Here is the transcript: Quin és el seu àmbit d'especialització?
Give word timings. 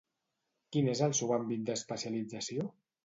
Quin 0.75 0.89
és 0.95 1.03
el 1.07 1.13
seu 1.19 1.33
àmbit 1.37 1.63
d'especialització? 1.69 2.67